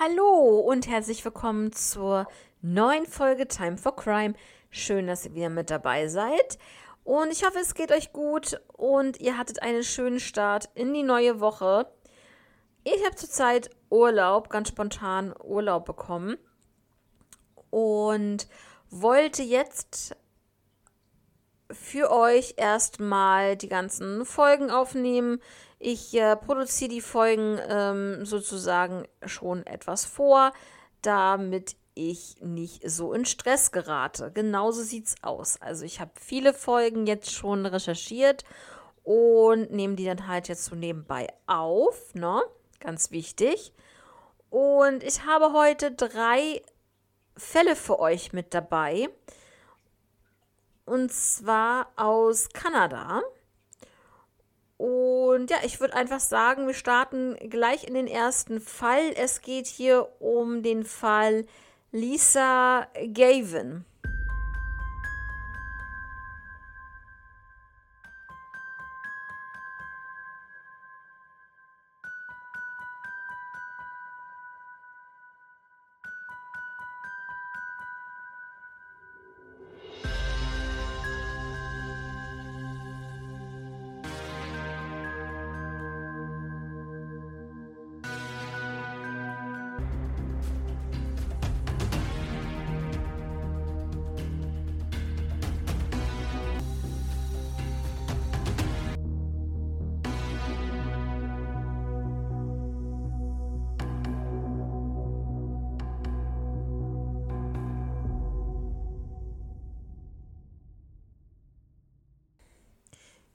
[0.00, 2.28] Hallo und herzlich willkommen zur
[2.62, 4.34] neuen Folge Time for Crime.
[4.70, 6.56] Schön, dass ihr wieder mit dabei seid.
[7.02, 11.02] Und ich hoffe, es geht euch gut und ihr hattet einen schönen Start in die
[11.02, 11.90] neue Woche.
[12.84, 16.36] Ich habe zurzeit Urlaub, ganz spontan Urlaub bekommen
[17.70, 18.46] und
[18.90, 20.14] wollte jetzt
[21.72, 25.40] für euch erstmal die ganzen Folgen aufnehmen.
[25.78, 30.52] Ich äh, produziere die Folgen ähm, sozusagen schon etwas vor,
[31.02, 34.30] damit ich nicht so in Stress gerate.
[34.32, 35.60] Genauso sieht's aus.
[35.60, 38.44] Also ich habe viele Folgen jetzt schon recherchiert
[39.02, 42.42] und nehme die dann halt jetzt so nebenbei auf, ne?
[42.80, 43.72] Ganz wichtig.
[44.50, 46.62] Und ich habe heute drei
[47.36, 49.08] Fälle für euch mit dabei
[50.84, 53.22] und zwar aus Kanada.
[54.78, 59.12] Und ja, ich würde einfach sagen, wir starten gleich in den ersten Fall.
[59.16, 61.46] Es geht hier um den Fall
[61.90, 63.84] Lisa Gavin.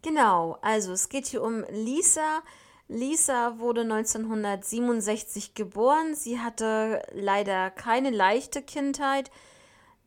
[0.04, 2.44] Genau, also es geht hier um Lisa.
[2.90, 6.14] Lisa wurde 1967 geboren.
[6.14, 9.32] Sie hatte leider keine leichte Kindheit.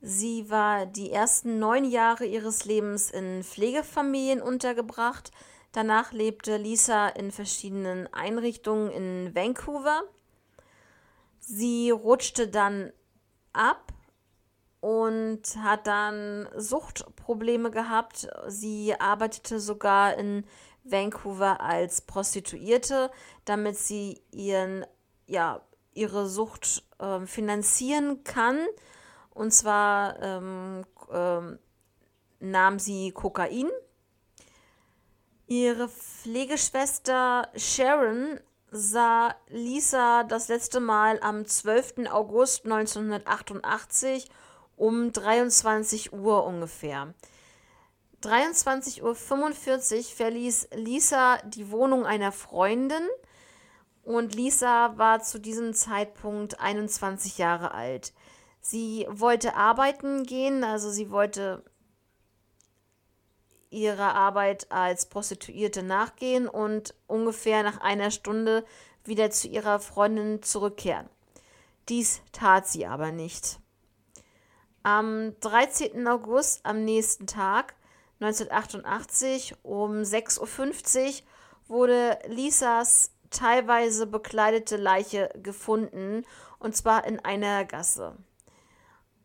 [0.03, 5.33] Sie war die ersten neun Jahre ihres Lebens in Pflegefamilien untergebracht.
[5.73, 10.03] Danach lebte Lisa in verschiedenen Einrichtungen in Vancouver.
[11.41, 12.93] Sie rutschte dann
[13.55, 13.95] ab
[14.81, 18.29] und hat dann Suchtprobleme gehabt.
[18.47, 20.45] Sie arbeitete sogar in
[20.85, 23.11] Vancouver als Prostituierte,
[23.45, 24.87] damit sie ihren,
[25.27, 25.61] ja,
[25.93, 28.59] ihre Sucht äh, finanzieren kann.
[29.31, 31.59] Und zwar ähm, ähm,
[32.39, 33.69] nahm sie Kokain.
[35.47, 42.09] Ihre Pflegeschwester Sharon sah Lisa das letzte Mal am 12.
[42.11, 44.29] August 1988
[44.77, 47.15] um 23 Uhr ungefähr.
[48.23, 53.07] 23.45 Uhr verließ Lisa die Wohnung einer Freundin
[54.03, 58.13] und Lisa war zu diesem Zeitpunkt 21 Jahre alt.
[58.61, 61.65] Sie wollte arbeiten gehen, also sie wollte
[63.71, 68.65] ihrer Arbeit als Prostituierte nachgehen und ungefähr nach einer Stunde
[69.05, 71.09] wieder zu ihrer Freundin zurückkehren.
[71.89, 73.61] Dies tat sie aber nicht.
[74.87, 76.07] Am 13.
[76.07, 77.75] August, am nächsten Tag,
[78.21, 81.13] 1988, um 6.50 Uhr,
[81.67, 86.25] wurde Lisas teilweise bekleidete Leiche gefunden,
[86.61, 88.17] und zwar in einer Gasse.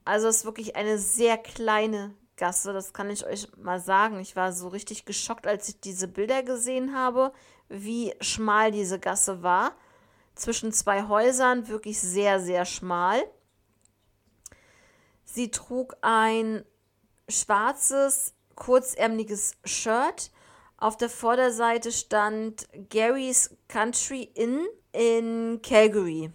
[0.03, 4.19] Also es ist wirklich eine sehr kleine Gasse, das kann ich euch mal sagen.
[4.19, 7.33] Ich war so richtig geschockt, als ich diese Bilder gesehen habe,
[7.69, 9.75] wie schmal diese Gasse war.
[10.33, 13.21] Zwischen zwei Häusern wirklich sehr, sehr schmal.
[15.33, 16.65] Sie trug ein
[17.29, 20.29] schwarzes, kurzärmliches Shirt.
[20.75, 26.31] Auf der Vorderseite stand Gary's Country Inn in Calgary.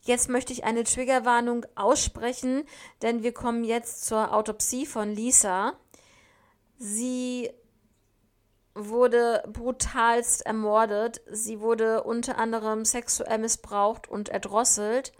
[0.00, 2.64] Jetzt möchte ich eine Triggerwarnung aussprechen,
[3.02, 5.74] denn wir kommen jetzt zur Autopsie von Lisa.
[6.78, 7.50] Sie
[8.74, 11.20] wurde brutalst ermordet.
[11.30, 15.12] Sie wurde unter anderem sexuell missbraucht und erdrosselt.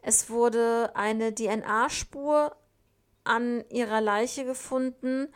[0.00, 2.56] Es wurde eine DNA-Spur
[3.24, 5.28] an ihrer Leiche gefunden.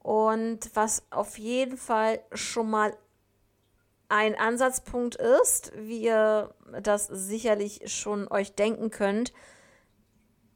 [0.00, 2.96] Und was auf jeden Fall schon mal
[4.08, 9.32] ein Ansatzpunkt ist, wie ihr das sicherlich schon euch denken könnt,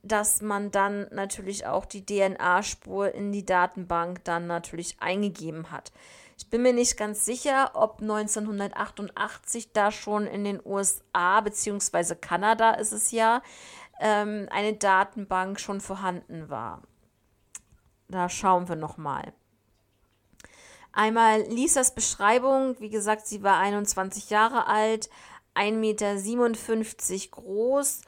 [0.03, 5.93] dass man dann natürlich auch die DNA-Spur in die Datenbank dann natürlich eingegeben hat.
[6.39, 12.17] Ich bin mir nicht ganz sicher, ob 1988 da schon in den USA bzw.
[12.17, 13.43] Kanada ist es ja
[14.03, 16.83] ähm, eine Datenbank schon vorhanden war.
[18.09, 19.33] Da schauen wir nochmal.
[20.93, 25.09] Einmal Lisas Beschreibung, wie gesagt, sie war 21 Jahre alt,
[25.55, 28.03] 1,57 Meter groß,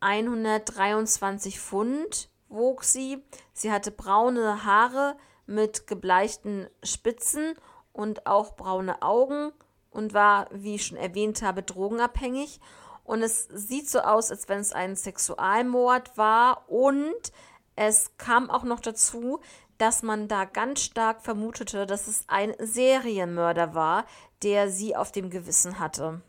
[0.00, 3.22] 123 Pfund wog sie.
[3.52, 5.16] Sie hatte braune Haare
[5.46, 7.54] mit gebleichten Spitzen
[7.92, 9.52] und auch braune Augen
[9.90, 12.60] und war, wie ich schon erwähnt habe, drogenabhängig.
[13.08, 16.68] Und es sieht so aus, als wenn es ein Sexualmord war.
[16.68, 17.32] Und
[17.74, 19.40] es kam auch noch dazu,
[19.78, 24.04] dass man da ganz stark vermutete, dass es ein Serienmörder war,
[24.42, 26.20] der sie auf dem Gewissen hatte.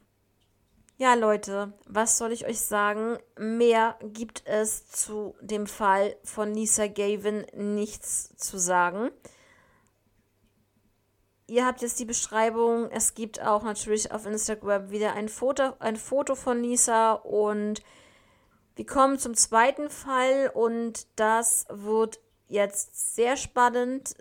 [0.96, 3.18] Ja, Leute, was soll ich euch sagen?
[3.38, 9.12] Mehr gibt es zu dem Fall von Lisa Gavin nichts zu sagen.
[11.50, 12.92] Ihr habt jetzt die Beschreibung.
[12.92, 17.82] Es gibt auch natürlich auf Instagram wieder ein Foto, ein Foto von Lisa und
[18.76, 24.16] wir kommen zum zweiten Fall und das wird jetzt sehr spannend,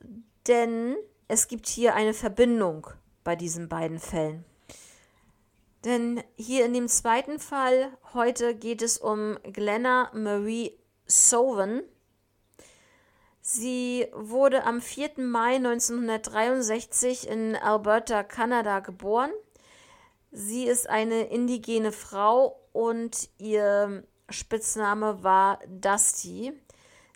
[0.46, 0.96] denn
[1.28, 2.86] es gibt hier eine Verbindung
[3.25, 4.44] bei diesen beiden Fällen.
[5.84, 11.82] Denn hier in dem zweiten Fall heute geht es um Glenna Marie Sowen.
[13.40, 15.12] Sie wurde am 4.
[15.19, 19.31] Mai 1963 in Alberta, Kanada geboren.
[20.31, 26.52] Sie ist eine indigene Frau und ihr Spitzname war Dusty.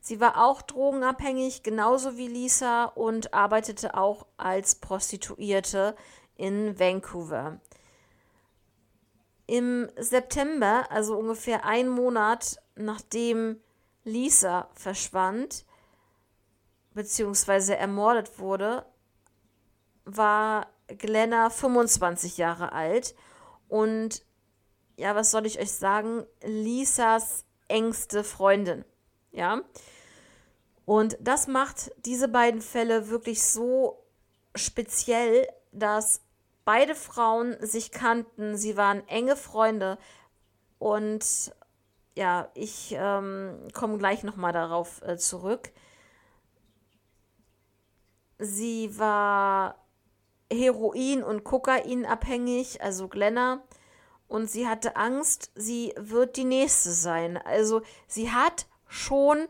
[0.00, 5.94] Sie war auch drogenabhängig, genauso wie Lisa, und arbeitete auch als Prostituierte
[6.36, 7.60] in Vancouver.
[9.46, 13.60] Im September, also ungefähr einen Monat nachdem
[14.02, 15.64] Lisa verschwand,
[16.94, 18.84] beziehungsweise ermordet wurde,
[20.04, 23.14] war Glenna 25 Jahre alt
[23.68, 24.24] und
[24.96, 26.26] ja, was soll ich euch sagen?
[26.42, 28.84] Lisas engste Freundin.
[29.30, 29.62] Ja.
[30.84, 34.04] Und das macht diese beiden Fälle wirklich so
[34.54, 36.20] speziell, dass
[36.64, 38.56] beide Frauen sich kannten.
[38.56, 39.98] Sie waren enge Freunde.
[40.78, 41.54] Und
[42.14, 45.72] ja, ich ähm, komme gleich nochmal darauf äh, zurück.
[48.44, 49.76] Sie war
[50.52, 53.62] Heroin- und Kokain abhängig, also Glenna
[54.32, 57.36] und sie hatte Angst, sie wird die nächste sein.
[57.36, 59.46] Also sie hat schon,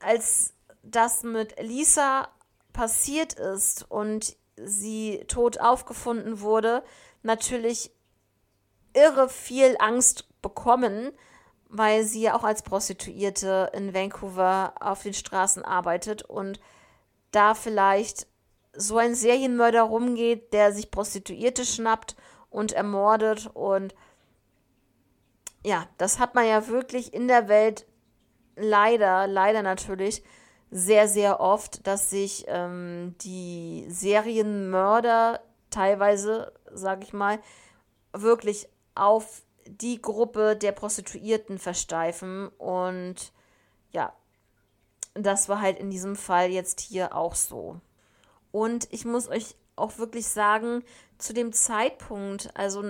[0.00, 0.52] als
[0.82, 2.28] das mit Lisa
[2.72, 6.82] passiert ist und sie tot aufgefunden wurde,
[7.22, 7.92] natürlich
[8.94, 11.12] irre viel Angst bekommen,
[11.68, 16.60] weil sie ja auch als Prostituierte in Vancouver auf den Straßen arbeitet und
[17.30, 18.26] da vielleicht
[18.72, 22.16] so ein Serienmörder rumgeht, der sich Prostituierte schnappt
[22.48, 23.50] und ermordet.
[23.54, 23.94] Und
[25.64, 27.86] ja, das hat man ja wirklich in der Welt
[28.56, 30.22] leider, leider natürlich
[30.70, 35.40] sehr, sehr oft, dass sich ähm, die Serienmörder
[35.70, 37.40] teilweise, sag ich mal,
[38.12, 42.48] wirklich auf die Gruppe der Prostituierten versteifen.
[42.58, 43.32] Und
[43.90, 44.12] ja,
[45.14, 47.80] das war halt in diesem Fall jetzt hier auch so.
[48.52, 50.82] Und ich muss euch auch wirklich sagen,
[51.18, 52.80] zu dem Zeitpunkt, also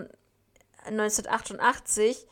[0.85, 2.27] 1988,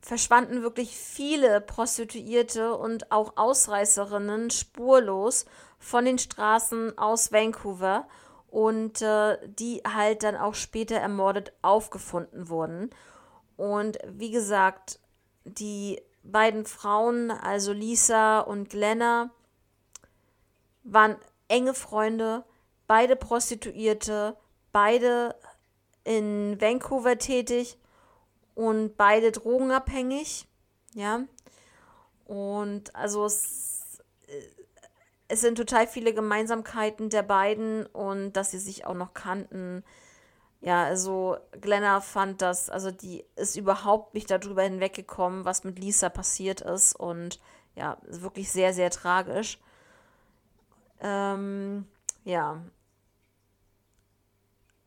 [0.00, 5.44] verschwanden wirklich viele Prostituierte und auch Ausreißerinnen spurlos
[5.78, 8.06] von den Straßen aus Vancouver
[8.48, 12.90] und äh, die halt dann auch später ermordet aufgefunden wurden.
[13.56, 15.00] Und wie gesagt,
[15.44, 16.00] die
[16.32, 19.30] beiden Frauen, also Lisa und Glenna,
[20.84, 21.16] waren
[21.48, 22.44] enge Freunde,
[22.86, 24.36] beide Prostituierte,
[24.72, 25.34] beide
[26.04, 27.78] in Vancouver tätig
[28.54, 30.46] und beide drogenabhängig,
[30.94, 31.24] ja.
[32.24, 34.02] Und also es,
[35.28, 39.84] es sind total viele Gemeinsamkeiten der beiden und dass sie sich auch noch kannten.
[40.60, 46.08] Ja, also Glenna fand das, also die ist überhaupt nicht darüber hinweggekommen, was mit Lisa
[46.08, 47.40] passiert ist und
[47.76, 49.58] ja, wirklich sehr, sehr tragisch.
[51.00, 51.86] Ähm,
[52.24, 52.60] ja,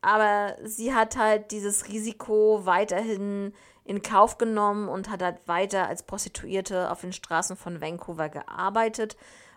[0.01, 6.03] aber sie hat halt dieses Risiko weiterhin in Kauf genommen und hat halt weiter als
[6.03, 9.15] Prostituierte auf den Straßen von Vancouver gearbeitet,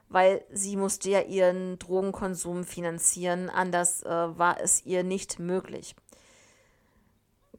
[0.08, 5.94] weil sie musste ja ihren Drogenkonsum finanzieren, anders äh, war es ihr nicht möglich.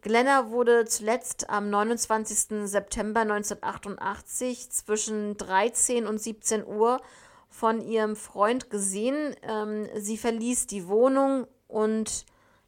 [0.02, 2.68] Glenna wurde zuletzt am 29.
[2.70, 7.02] September 1988 zwischen 13 und 17 Uhr
[7.50, 9.36] von ihrem Freund gesehen.
[9.42, 12.26] Ähm, sie verließ die Wohnung und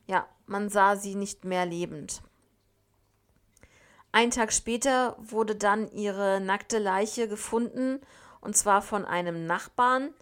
[0.07, 2.23] ja, man sah sie nicht mehr lebend.
[4.11, 7.99] Ein Tag später wurde dann ihre nackte Leiche gefunden,
[8.47, 10.13] und zwar von einem Nachbarn.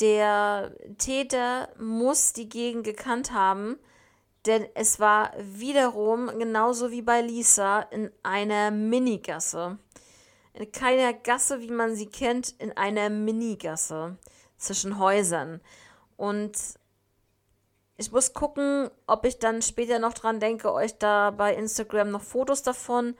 [0.00, 3.78] Der Täter muss die Gegend gekannt haben,
[4.46, 9.78] Denn es war wiederum, genauso wie bei Lisa, in einer Minigasse.
[10.54, 14.16] In keiner Gasse, wie man sie kennt, in einer Minigasse
[14.56, 15.60] zwischen Häusern.
[16.16, 16.56] Und
[17.98, 22.22] ich muss gucken, ob ich dann später noch dran denke, euch da bei Instagram noch
[22.22, 23.14] Fotos davon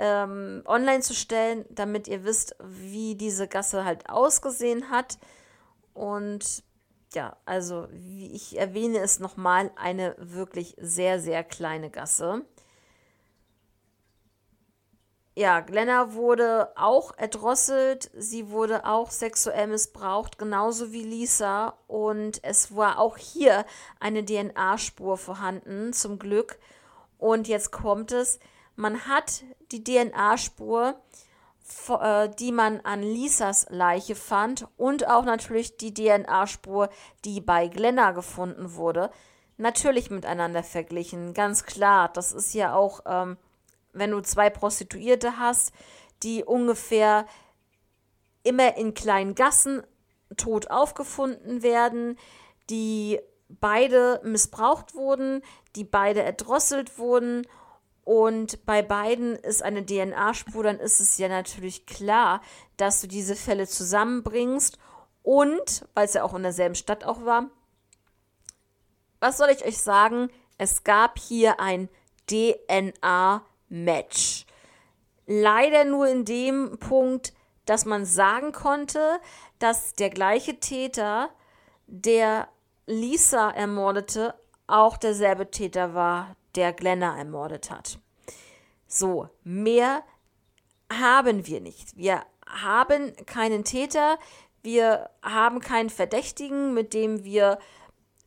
[0.00, 5.18] ähm, online zu stellen, damit ihr wisst, wie diese Gasse halt ausgesehen hat.
[5.92, 6.64] Und
[7.12, 12.46] ja, also wie ich erwähne es nochmal, eine wirklich sehr, sehr kleine Gasse.
[15.36, 21.74] Ja, Glenna wurde auch erdrosselt, sie wurde auch sexuell missbraucht, genauso wie Lisa.
[21.88, 23.66] Und es war auch hier
[24.00, 26.58] eine DNA-Spur vorhanden, zum Glück.
[27.18, 28.40] Und jetzt kommt es,
[28.76, 31.00] man hat die DNA-Spur
[31.88, 36.88] äh, die man an Lisas Leiche fand und auch natürlich die DNA-Spur,
[37.24, 39.10] die bei Glenna gefunden wurde,
[39.56, 41.34] natürlich miteinander verglichen.
[41.34, 43.36] Ganz klar, das ist ja auch, ähm,
[43.92, 45.72] wenn du zwei Prostituierte hast,
[46.22, 47.26] die ungefähr
[48.42, 49.82] immer in kleinen Gassen
[50.36, 52.18] tot aufgefunden werden,
[52.68, 55.42] die beide missbraucht wurden,
[55.76, 57.46] die beide erdrosselt wurden
[58.10, 62.40] und bei beiden ist eine DNA-Spur, dann ist es ja natürlich klar,
[62.76, 64.78] dass du diese Fälle zusammenbringst
[65.22, 67.50] und, weil es ja auch in derselben Stadt auch war,
[69.20, 70.28] was soll ich euch sagen?
[70.58, 71.88] Es gab hier ein
[72.28, 73.44] DNA-Match.
[75.28, 77.32] Leider nur in dem Punkt,
[77.64, 79.20] dass man sagen konnte,
[79.60, 81.30] dass der gleiche Täter,
[81.86, 82.48] der
[82.86, 84.34] Lisa ermordete,
[84.66, 87.98] auch derselbe Täter war, der Glenna ermordet hat.
[88.86, 90.02] So, mehr
[90.92, 91.96] haben wir nicht.
[91.96, 94.18] Wir haben keinen Täter,
[94.62, 97.58] wir haben keinen Verdächtigen, mit dem wir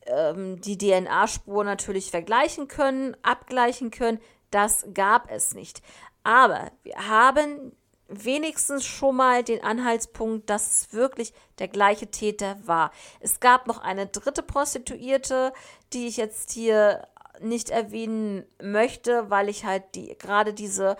[0.06, 4.20] ähm, die DNA-Spur natürlich vergleichen können, abgleichen können.
[4.50, 5.82] Das gab es nicht.
[6.22, 7.72] Aber wir haben
[8.08, 12.90] wenigstens schon mal den Anhaltspunkt, dass es wirklich der gleiche Täter war.
[13.20, 15.52] Es gab noch eine dritte Prostituierte,
[15.92, 17.06] die ich jetzt hier
[17.40, 20.96] nicht erwähnen möchte, weil ich halt die, gerade diese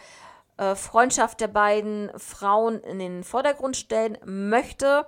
[0.56, 5.06] äh, Freundschaft der beiden Frauen in den Vordergrund stellen möchte.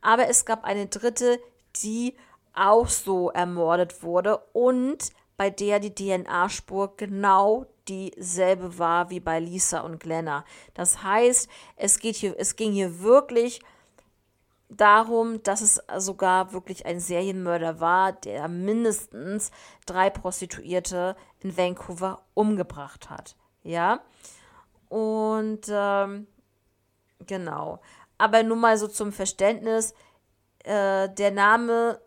[0.00, 1.38] Aber es gab eine dritte,
[1.76, 2.16] die
[2.54, 9.80] auch so ermordet wurde und bei der die DNA-Spur genau dieselbe war wie bei Lisa
[9.80, 10.44] und Glenna.
[10.74, 13.60] Das heißt, es, geht hier, es ging hier wirklich
[14.76, 19.50] darum, dass es sogar wirklich ein Serienmörder war, der mindestens
[19.86, 23.36] drei Prostituierte in Vancouver umgebracht hat.
[23.62, 24.00] Ja.
[24.88, 26.26] Und ähm,
[27.26, 27.80] genau.
[28.18, 29.94] Aber nur mal so zum Verständnis,
[30.64, 32.00] äh, der Name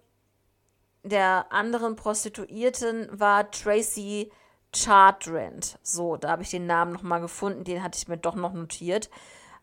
[1.03, 4.31] der anderen Prostituierten war Tracy
[4.75, 5.77] Chartrand.
[5.83, 9.09] So, da habe ich den Namen nochmal gefunden, den hatte ich mir doch noch notiert.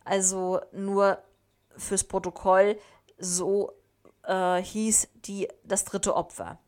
[0.05, 1.19] Also nur
[1.77, 2.79] fürs Protokoll,
[3.23, 3.73] so
[4.25, 6.59] äh, hieß die, das dritte Opfer.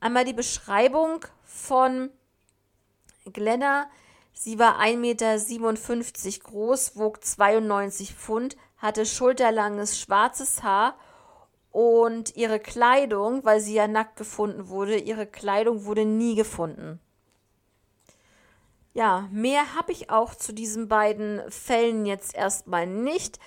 [0.00, 2.10] Einmal die Beschreibung von
[3.32, 3.88] Glenna.
[4.32, 10.96] Sie war 1,57 Meter groß, wog 92 Pfund, hatte schulterlanges schwarzes Haar
[11.70, 17.00] und ihre Kleidung, weil sie ja nackt gefunden wurde, ihre Kleidung wurde nie gefunden.
[18.92, 23.38] Ja, mehr habe ich auch zu diesen beiden Fällen jetzt erstmal nicht.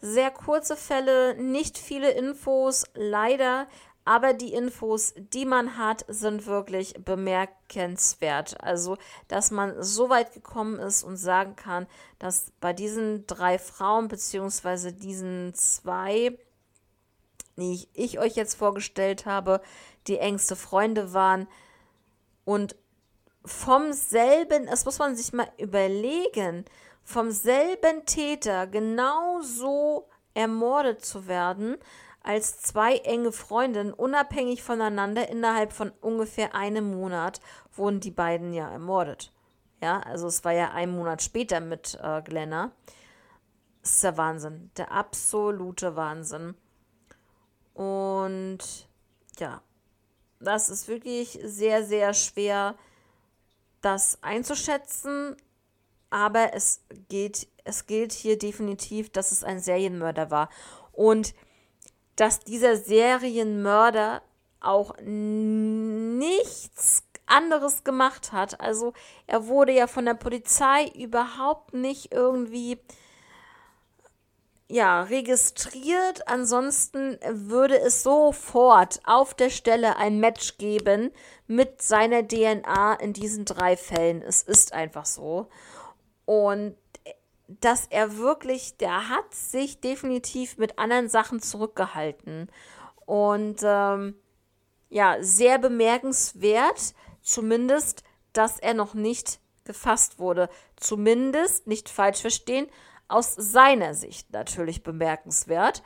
[0.00, 3.66] Sehr kurze Fälle, nicht viele Infos, leider,
[4.04, 8.58] aber die Infos, die man hat, sind wirklich bemerkenswert.
[8.62, 8.96] Also,
[9.28, 11.86] dass man so weit gekommen ist und sagen kann,
[12.18, 16.38] dass bei diesen drei Frauen beziehungsweise diesen zwei,
[17.56, 19.60] die ich, ich euch jetzt vorgestellt habe,
[20.06, 21.46] die engste Freunde waren
[22.46, 22.76] und
[23.44, 26.64] vom selben, das muss man sich mal überlegen,
[27.08, 31.78] vom selben Täter genauso ermordet zu werden,
[32.22, 37.40] als zwei enge Freundinnen, unabhängig voneinander, innerhalb von ungefähr einem Monat
[37.72, 39.32] wurden die beiden ja ermordet.
[39.80, 42.72] Ja, also es war ja ein Monat später mit äh, Glenna.
[43.80, 46.56] Das ist der Wahnsinn, der absolute Wahnsinn.
[47.72, 48.58] Und
[49.38, 49.62] ja,
[50.40, 52.74] das ist wirklich sehr, sehr schwer,
[53.80, 55.36] das einzuschätzen
[56.10, 60.48] aber es geht, es gilt hier definitiv, dass es ein Serienmörder war.
[60.92, 61.34] Und
[62.16, 64.22] dass dieser Serienmörder
[64.60, 66.24] auch nichts
[67.26, 68.60] anderes gemacht hat.
[68.60, 68.92] Also
[69.26, 72.78] er wurde ja von der Polizei überhaupt nicht irgendwie
[74.68, 76.26] ja, registriert.
[76.28, 81.10] Ansonsten würde es sofort auf der Stelle ein Match geben
[81.46, 84.22] mit seiner DNA in diesen drei Fällen.
[84.22, 85.48] Es ist einfach so.
[86.28, 86.76] Und
[87.46, 92.50] dass er wirklich, der hat sich definitiv mit anderen Sachen zurückgehalten.
[93.06, 94.14] Und ähm,
[94.90, 98.04] ja, sehr bemerkenswert, zumindest,
[98.34, 100.50] dass er noch nicht gefasst wurde.
[100.76, 102.68] Zumindest, nicht falsch verstehen,
[103.08, 105.82] aus seiner Sicht natürlich bemerkenswert,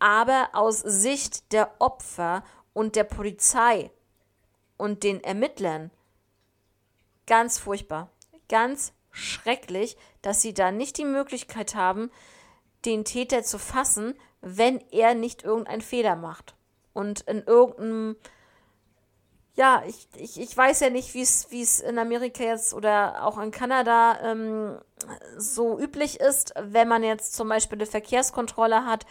[0.00, 3.92] aber aus Sicht der Opfer und der Polizei
[4.76, 5.92] und den Ermittlern
[7.28, 8.10] ganz furchtbar,
[8.48, 12.10] ganz schrecklich, dass sie da nicht die Möglichkeit haben,
[12.84, 16.54] den Täter zu fassen, wenn er nicht irgendeinen Fehler macht.
[16.92, 18.16] Und in irgendeinem
[19.54, 23.50] ja, ich, ich, ich weiß ja nicht, wie es in Amerika jetzt oder auch in
[23.50, 24.78] Kanada ähm,
[25.36, 29.04] so üblich ist, wenn man jetzt zum Beispiel eine Verkehrskontrolle hat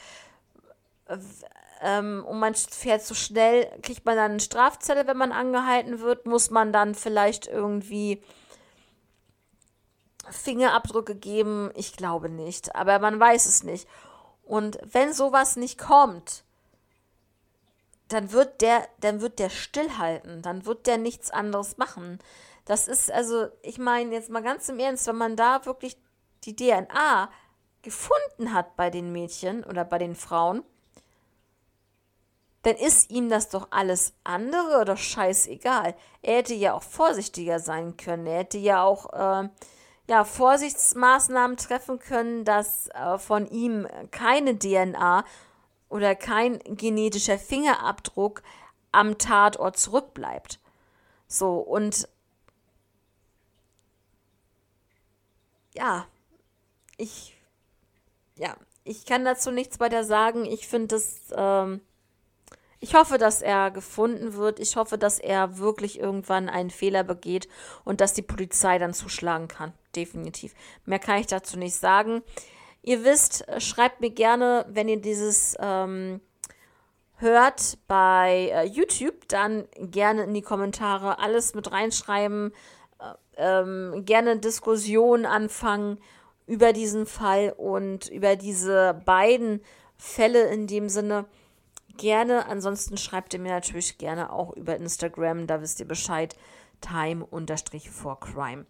[1.82, 6.00] ähm, und man fährt zu so schnell, kriegt man dann eine Strafzelle, wenn man angehalten
[6.00, 8.24] wird, muss man dann vielleicht irgendwie
[10.31, 11.71] Fingerabdrücke geben?
[11.75, 13.88] Ich glaube nicht, aber man weiß es nicht.
[14.43, 16.43] Und wenn sowas nicht kommt,
[18.07, 22.19] dann wird der, dann wird der stillhalten, dann wird der nichts anderes machen.
[22.65, 25.98] Das ist also, ich meine jetzt mal ganz im Ernst, wenn man da wirklich
[26.43, 27.29] die DNA
[27.81, 30.63] gefunden hat bei den Mädchen oder bei den Frauen,
[32.63, 35.95] dann ist ihm das doch alles andere oder scheißegal.
[36.21, 38.27] Er hätte ja auch vorsichtiger sein können.
[38.27, 39.50] Er hätte ja auch äh,
[40.10, 45.24] ja, Vorsichtsmaßnahmen treffen können, dass äh, von ihm keine DNA
[45.88, 48.42] oder kein genetischer Fingerabdruck
[48.92, 50.60] am Tatort zurückbleibt.
[51.28, 52.10] So, und
[55.75, 56.08] ja,
[56.98, 57.38] ich,
[58.36, 60.44] ja, ich kann dazu nichts weiter sagen.
[60.44, 61.82] Ich finde es, ähm,
[62.80, 64.60] ich hoffe, dass er gefunden wird.
[64.60, 67.48] Ich hoffe, dass er wirklich irgendwann einen Fehler begeht
[67.86, 69.72] und dass die Polizei dann zuschlagen kann.
[69.96, 70.53] Definitiv.
[70.86, 72.22] Mehr kann ich dazu nicht sagen.
[72.81, 76.21] Ihr wisst, äh, schreibt mir gerne, wenn ihr dieses ähm,
[77.15, 82.54] hört bei äh, YouTube, dann gerne in die Kommentare alles mit reinschreiben,
[82.99, 85.99] äh, ähm, gerne Diskussionen anfangen
[86.47, 89.62] über diesen Fall und über diese beiden
[89.97, 91.25] Fälle in dem Sinne.
[91.97, 96.36] Gerne, ansonsten schreibt ihr mir natürlich gerne auch über Instagram, da wisst ihr Bescheid,
[96.80, 98.65] time-for-crime.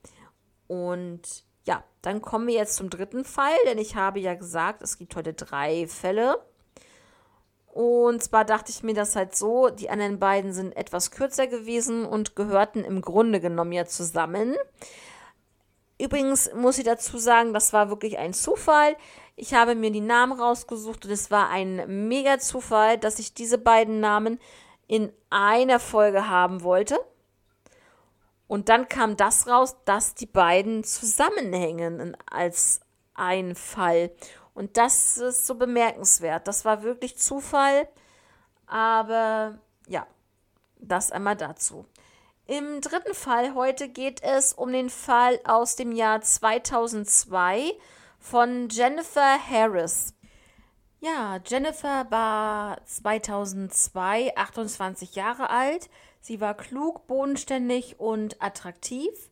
[0.69, 1.21] Und
[1.65, 5.15] ja, dann kommen wir jetzt zum dritten Fall, denn ich habe ja gesagt, es gibt
[5.15, 6.39] heute drei Fälle.
[7.65, 12.05] Und zwar dachte ich mir das halt so, die anderen beiden sind etwas kürzer gewesen
[12.05, 14.55] und gehörten im Grunde genommen ja zusammen.
[15.99, 18.95] Übrigens muss ich dazu sagen, das war wirklich ein Zufall.
[19.35, 23.57] Ich habe mir die Namen rausgesucht und es war ein mega Zufall, dass ich diese
[23.57, 24.39] beiden Namen
[24.87, 26.99] in einer Folge haben wollte.
[28.49, 32.79] Und dann kam das raus, dass die beiden zusammenhängen als
[33.13, 34.09] ein Fall.
[34.55, 36.47] Und das ist so bemerkenswert.
[36.47, 37.87] Das war wirklich Zufall.
[38.65, 40.07] Aber ja,
[40.79, 41.85] das einmal dazu.
[42.47, 47.71] Im dritten Fall heute geht es um den Fall aus dem Jahr 2002
[48.17, 50.15] von Jennifer Harris.
[51.01, 55.87] Ja, Jennifer war 2002 28 Jahre alt.
[56.19, 59.29] Sie war klug, bodenständig und attraktiv.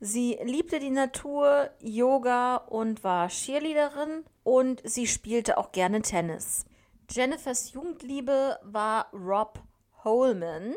[0.00, 6.64] Sie liebte die Natur, Yoga und war Cheerleaderin und sie spielte auch gerne Tennis.
[7.10, 9.60] Jennifers Jugendliebe war Rob
[10.04, 10.74] Holman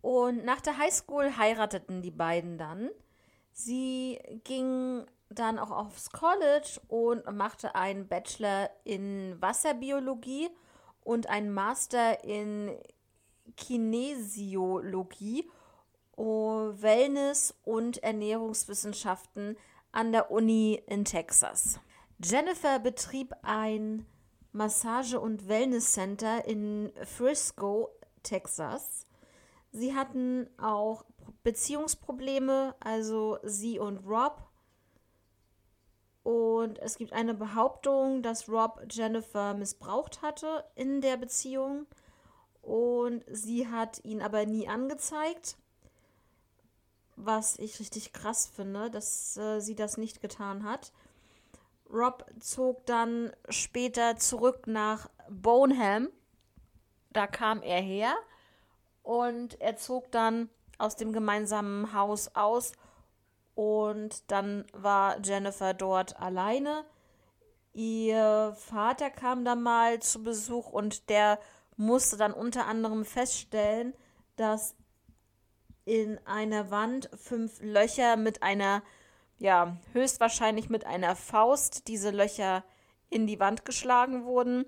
[0.00, 2.90] und nach der Highschool heirateten die beiden dann.
[3.52, 10.48] Sie ging dann auch aufs College und machte einen Bachelor in Wasserbiologie
[11.02, 12.76] und einen Master in
[13.56, 15.48] Kinesiologie,
[16.16, 19.56] Wellness und Ernährungswissenschaften
[19.92, 21.80] an der Uni in Texas.
[22.22, 24.06] Jennifer betrieb ein
[24.52, 27.90] Massage- und Wellnesscenter in Frisco,
[28.22, 29.06] Texas.
[29.70, 31.04] Sie hatten auch
[31.42, 34.42] Beziehungsprobleme, also sie und Rob.
[36.22, 41.86] Und es gibt eine Behauptung, dass Rob Jennifer missbraucht hatte in der Beziehung
[42.66, 45.56] und sie hat ihn aber nie angezeigt.
[47.14, 50.92] Was ich richtig krass finde, dass äh, sie das nicht getan hat.
[51.88, 56.08] Rob zog dann später zurück nach Boneham.
[57.10, 58.14] Da kam er her
[59.04, 62.72] und er zog dann aus dem gemeinsamen Haus aus
[63.54, 66.84] und dann war Jennifer dort alleine.
[67.72, 71.38] Ihr Vater kam da mal zu Besuch und der
[71.76, 73.94] musste dann unter anderem feststellen,
[74.36, 74.74] dass
[75.84, 78.82] in einer Wand fünf Löcher mit einer,
[79.38, 82.64] ja, höchstwahrscheinlich mit einer Faust diese Löcher
[83.08, 84.64] in die Wand geschlagen wurden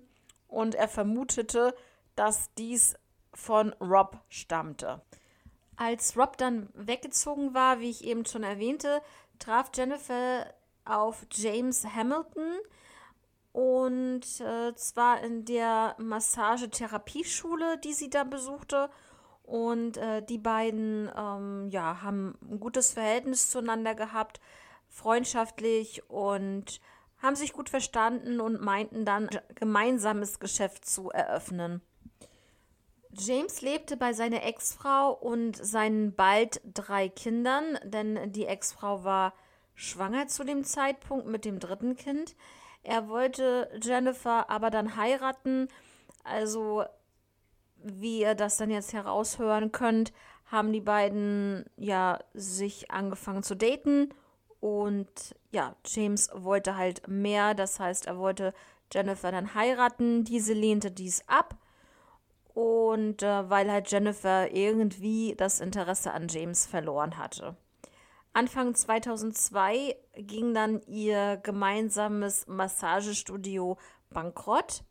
[0.46, 1.74] und er vermutete,
[2.14, 2.94] dass dies
[3.34, 5.02] von Rob stammte.
[5.76, 9.00] Als Rob dann weggezogen war, wie ich eben schon erwähnte,
[9.38, 10.46] traf Jennifer
[10.84, 12.58] auf James Hamilton
[13.58, 18.88] und äh, zwar in der Massagetherapieschule, die sie da besuchte.
[19.42, 24.40] Und äh, die beiden ähm, ja, haben ein gutes Verhältnis zueinander gehabt,
[24.88, 26.80] freundschaftlich und
[27.20, 31.82] haben sich gut verstanden und meinten dann, gemeinsames Geschäft zu eröffnen.
[33.10, 39.32] James lebte bei seiner Ex-Frau und seinen bald drei Kindern, denn die Ex-Frau war
[39.74, 42.36] schwanger zu dem Zeitpunkt mit dem dritten Kind.
[42.82, 45.68] Er wollte Jennifer aber dann heiraten.
[46.24, 46.84] Also,
[47.76, 50.12] wie ihr das dann jetzt heraushören könnt,
[50.46, 54.12] haben die beiden ja sich angefangen zu daten
[54.60, 58.52] und ja, James wollte halt mehr, das heißt, er wollte
[58.92, 60.24] Jennifer dann heiraten.
[60.24, 61.56] Diese lehnte dies ab.
[62.54, 67.56] Und äh, weil halt Jennifer irgendwie das Interesse an James verloren hatte.
[68.32, 73.78] Anfang 2002 ging dann ihr gemeinsames Massagestudio
[74.10, 74.84] bankrott.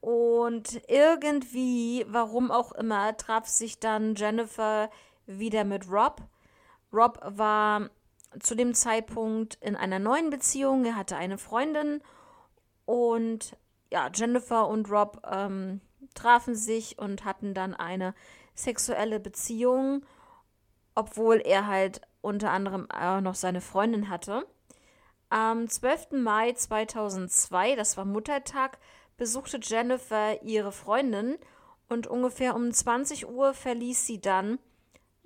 [0.00, 4.90] Und irgendwie, warum auch immer, traf sich dann Jennifer
[5.26, 6.22] wieder mit Rob.
[6.92, 7.90] Rob war
[8.40, 10.84] zu dem Zeitpunkt in einer neuen Beziehung.
[10.84, 12.00] Er hatte eine Freundin
[12.84, 13.56] und
[13.90, 15.80] ja, Jennifer und Rob ähm,
[16.14, 18.14] trafen sich und hatten dann eine
[18.54, 20.04] sexuelle Beziehung,
[20.98, 24.44] obwohl er halt unter anderem auch noch seine Freundin hatte.
[25.30, 26.10] Am 12.
[26.10, 28.78] Mai 2002, das war Muttertag,
[29.16, 31.38] besuchte Jennifer ihre Freundin
[31.88, 34.58] und ungefähr um 20 Uhr verließ sie dann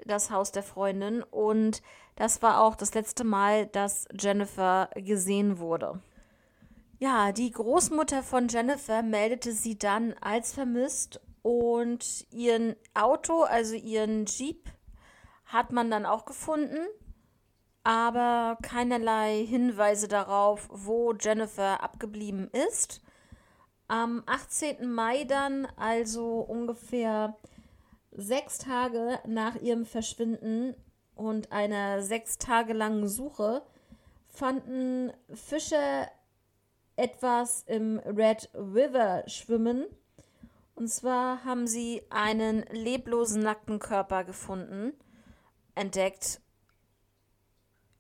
[0.05, 1.81] das Haus der Freundin und
[2.17, 6.03] das war auch das letzte Mal, dass Jennifer gesehen wurde.
[6.99, 14.27] Ja, die Großmutter von Jennifer meldete sie dann als vermisst und ihren Auto, also ihren
[14.27, 14.69] Jeep,
[15.53, 16.87] hat man dann auch gefunden,
[17.85, 23.03] aber keinerlei Hinweise darauf, wo Jennifer abgeblieben ist.
[23.89, 24.91] Am 18.
[24.91, 27.37] Mai dann, also ungefähr
[28.13, 30.75] sechs Tage nach ihrem Verschwinden,
[31.15, 33.63] und einer sechs Tage langen Suche
[34.29, 36.09] fanden Fischer
[36.97, 39.85] etwas im Red River schwimmen.
[40.75, 44.95] Und zwar haben sie einen leblosen nackten Körper gefunden,
[45.75, 46.41] entdeckt.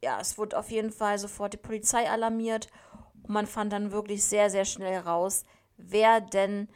[0.03, 2.69] Ja, es wurde auf jeden Fall sofort die Polizei alarmiert
[3.23, 5.45] und man fand dann wirklich sehr, sehr schnell raus,
[5.77, 6.69] wer denn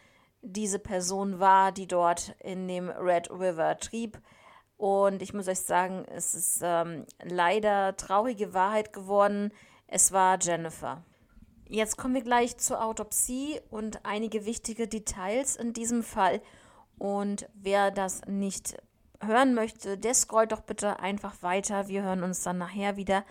[0.43, 4.21] diese Person war, die dort in dem Red River trieb.
[4.77, 9.53] Und ich muss euch sagen, es ist ähm, leider traurige Wahrheit geworden.
[9.87, 11.03] Es war Jennifer.
[11.69, 16.41] Jetzt kommen wir gleich zur Autopsie und einige wichtige Details in diesem Fall.
[16.99, 18.77] Und wer das nicht
[19.21, 21.89] hören möchte, der scrollt doch bitte einfach weiter.
[21.89, 23.25] Wir hören uns dann nachher wieder.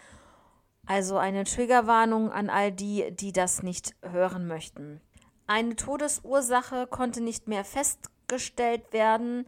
[0.86, 5.02] Also eine Triggerwarnung an all die, die das nicht hören möchten.
[5.48, 9.46] Eine Todesursache konnte nicht mehr festgestellt werden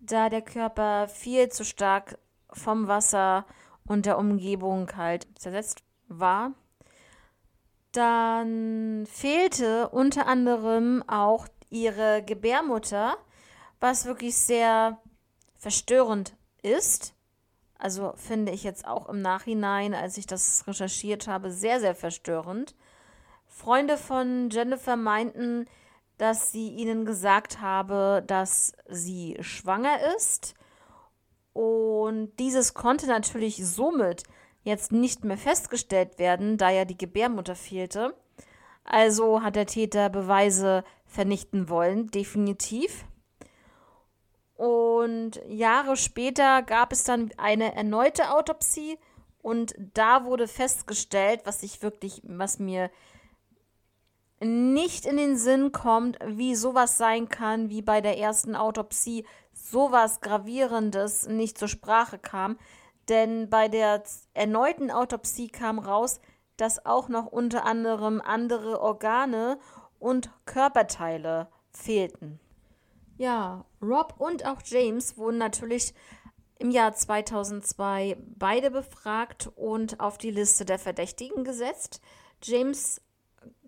[0.00, 2.18] da der Körper viel zu stark
[2.50, 3.46] vom Wasser
[3.86, 6.52] und der Umgebung halt zersetzt war.
[7.92, 13.16] Dann fehlte unter anderem auch ihre Gebärmutter,
[13.80, 14.98] was wirklich sehr
[15.58, 17.14] verstörend ist.
[17.78, 22.74] Also finde ich jetzt auch im Nachhinein, als ich das recherchiert habe, sehr, sehr verstörend.
[23.46, 25.66] Freunde von Jennifer meinten,
[26.16, 30.54] dass sie ihnen gesagt habe, dass sie schwanger ist.
[31.52, 34.24] Und dieses konnte natürlich somit
[34.62, 38.14] jetzt nicht mehr festgestellt werden, da ja die Gebärmutter fehlte.
[38.84, 43.04] Also hat der Täter Beweise vernichten wollen, definitiv.
[45.28, 48.98] Und Jahre später gab es dann eine erneute Autopsie
[49.42, 52.90] und da wurde festgestellt, was ich wirklich, was mir
[54.40, 60.22] nicht in den Sinn kommt, wie sowas sein kann, wie bei der ersten Autopsie sowas
[60.22, 62.56] Gravierendes nicht zur Sprache kam.
[63.10, 66.22] Denn bei der erneuten Autopsie kam raus,
[66.56, 69.58] dass auch noch unter anderem andere Organe
[69.98, 72.40] und Körperteile fehlten.
[73.18, 75.94] Ja, Rob und auch James wurden natürlich
[76.58, 82.00] im Jahr 2002 beide befragt und auf die Liste der Verdächtigen gesetzt.
[82.42, 83.00] James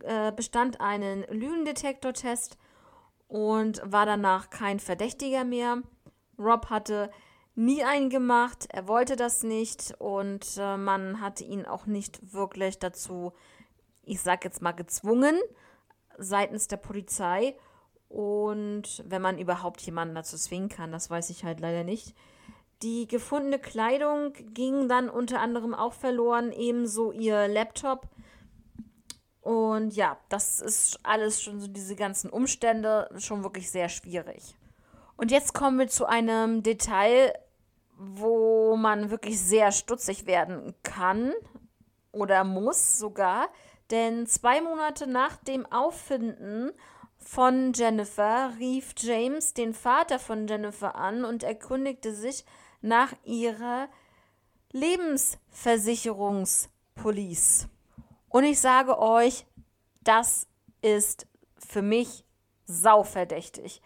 [0.02, 2.58] äh, bestand einen Lügendetektortest
[3.28, 5.82] und war danach kein Verdächtiger mehr.
[6.38, 7.10] Rob hatte
[7.54, 12.78] nie einen gemacht, er wollte das nicht und äh, man hatte ihn auch nicht wirklich
[12.78, 13.32] dazu,
[14.04, 15.36] ich sag jetzt mal, gezwungen
[16.18, 17.54] seitens der Polizei.
[18.10, 22.16] Und wenn man überhaupt jemanden dazu zwingen kann, das weiß ich halt leider nicht.
[22.82, 28.08] Die gefundene Kleidung ging dann unter anderem auch verloren, ebenso ihr Laptop.
[29.42, 34.56] Und ja, das ist alles schon so diese ganzen Umstände schon wirklich sehr schwierig.
[35.16, 37.32] Und jetzt kommen wir zu einem Detail,
[37.96, 41.32] wo man wirklich sehr stutzig werden kann
[42.10, 43.50] oder muss sogar.
[43.92, 46.72] Denn zwei Monate nach dem Auffinden
[47.20, 52.44] von Jennifer rief James den Vater von Jennifer an und erkundigte sich
[52.80, 53.88] nach ihrer
[54.72, 57.68] Lebensversicherungspolice.
[58.28, 59.46] Und ich sage euch,
[60.02, 60.46] das
[60.82, 61.26] ist
[61.58, 62.24] für mich
[62.64, 63.82] sauverdächtig,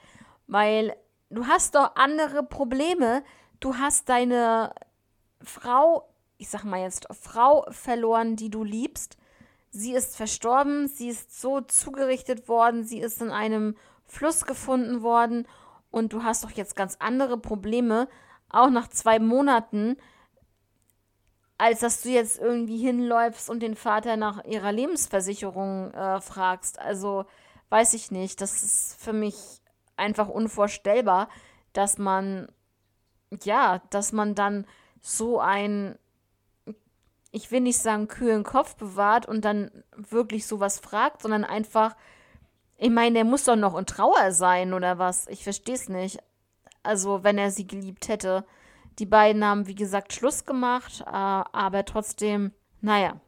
[0.47, 0.97] weil
[1.31, 3.25] du hast doch andere Probleme.
[3.61, 4.75] Du hast deine
[5.43, 9.17] Frau, ich sag mal jetzt Frau verloren, die du liebst.
[9.77, 13.75] Sie ist verstorben, sie ist so zugerichtet worden, sie ist in einem
[14.07, 15.49] Fluss gefunden worden
[15.91, 18.07] und du hast doch jetzt ganz andere Probleme,
[18.49, 19.97] auch nach zwei Monaten,
[21.59, 26.79] als dass du jetzt irgendwie hinläufst und den Vater nach ihrer Lebensversicherung äh, fragst.
[26.79, 27.25] Also
[27.71, 29.61] weiß ich nicht, das ist für mich
[29.97, 31.29] einfach unvorstellbar,
[31.73, 32.47] dass man,
[33.43, 34.69] ja, dass man dann
[35.01, 35.99] so ein
[37.35, 41.97] ich will nicht sagen, kühlen Kopf bewahrt und dann wirklich sowas fragt, sondern einfach,
[42.77, 45.27] ich meine, der muss doch noch in Trauer sein oder was?
[45.27, 46.19] Ich verstehe es nicht.
[46.85, 48.45] Also, wenn er sie geliebt hätte.
[49.01, 53.21] Die beiden haben, wie gesagt, Schluss gemacht, äh, aber trotzdem, naja,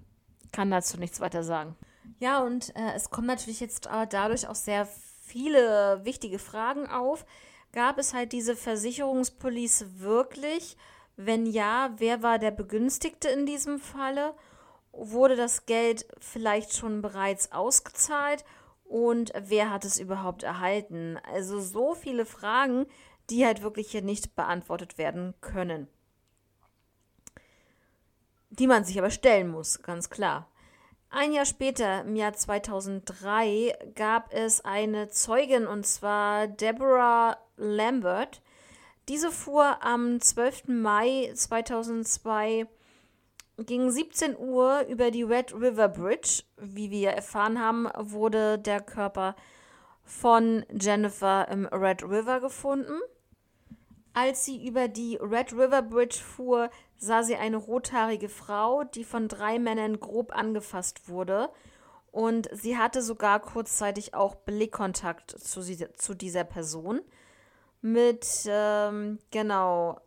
[0.53, 1.75] kann dazu nichts weiter sagen.
[2.21, 4.87] Ja, und äh, es kommen natürlich jetzt äh, dadurch auch sehr
[5.25, 7.27] viele wichtige Fragen auf.
[7.73, 10.77] Gab es halt diese Versicherungspolice wirklich?
[11.17, 14.35] Wenn ja, wer war der Begünstigte in diesem Falle?
[14.93, 18.45] Wurde das Geld vielleicht schon bereits ausgezahlt?
[18.85, 21.19] Und wer hat es überhaupt erhalten?
[21.33, 22.87] Also so viele Fragen,
[23.31, 25.89] die halt wirklich hier nicht beantwortet werden können.
[28.51, 30.49] Die man sich aber stellen muss, ganz klar.
[31.09, 38.43] Ein Jahr später, im Jahr 2003, gab es eine Zeugin und zwar Deborah Lambert,
[39.09, 40.69] diese fuhr am 12.
[40.69, 42.67] Mai 2002
[43.59, 46.43] gegen 17 Uhr über die Red River Bridge.
[46.57, 49.37] Wie wir erfahren haben, wurde der Körper
[50.03, 53.01] von Jennifer im Red River gefunden.
[54.13, 59.29] Als sie über die Red River Bridge fuhr, sah sie eine rothaarige Frau, die von
[59.29, 61.51] drei Männern grob angefasst wurde.
[62.11, 67.01] Und sie hatte sogar kurzzeitig auch Blickkontakt zu, zu dieser Person
[67.81, 70.01] mit, ähm, genau,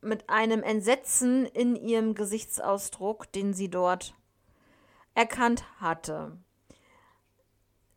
[0.00, 4.14] mit einem Entsetzen in ihrem Gesichtsausdruck, den sie dort
[5.14, 6.38] erkannt hatte.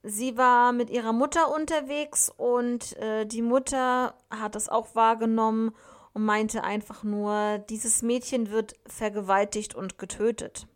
[0.03, 5.75] Sie war mit ihrer Mutter unterwegs und äh, die Mutter hat das auch wahrgenommen
[6.13, 10.67] und meinte einfach nur, dieses Mädchen wird vergewaltigt und getötet.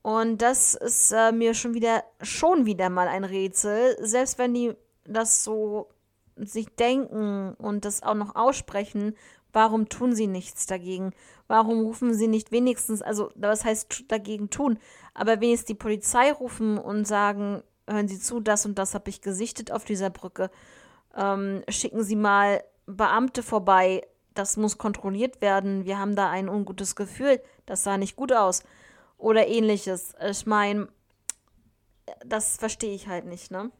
[0.00, 4.74] Und das ist äh, mir schon wieder schon wieder mal ein Rätsel, selbst wenn die
[5.04, 5.90] das so
[6.46, 9.14] sich denken und das auch noch aussprechen,
[9.52, 11.12] warum tun sie nichts dagegen?
[11.46, 14.78] Warum rufen sie nicht wenigstens, also was heißt dagegen tun,
[15.14, 19.22] aber wenigstens die Polizei rufen und sagen, hören Sie zu, das und das habe ich
[19.22, 20.50] gesichtet auf dieser Brücke.
[21.16, 25.84] Ähm, schicken Sie mal Beamte vorbei, das muss kontrolliert werden.
[25.84, 28.62] Wir haben da ein ungutes Gefühl, das sah nicht gut aus.
[29.16, 30.14] Oder ähnliches.
[30.30, 30.88] Ich meine,
[32.24, 33.70] das verstehe ich halt nicht, ne?